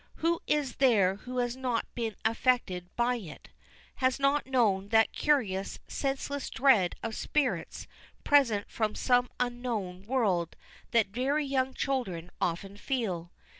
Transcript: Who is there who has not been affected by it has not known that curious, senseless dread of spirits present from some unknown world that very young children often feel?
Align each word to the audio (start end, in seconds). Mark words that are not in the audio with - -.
Who 0.15 0.39
is 0.47 0.77
there 0.77 1.17
who 1.17 1.37
has 1.37 1.55
not 1.55 1.85
been 1.93 2.15
affected 2.25 2.89
by 2.95 3.17
it 3.17 3.49
has 3.97 4.19
not 4.19 4.47
known 4.47 4.87
that 4.89 5.11
curious, 5.13 5.77
senseless 5.87 6.49
dread 6.49 6.95
of 7.03 7.13
spirits 7.15 7.85
present 8.23 8.71
from 8.71 8.95
some 8.95 9.29
unknown 9.39 10.07
world 10.07 10.55
that 10.89 11.09
very 11.09 11.45
young 11.45 11.75
children 11.75 12.31
often 12.41 12.77
feel? 12.77 13.31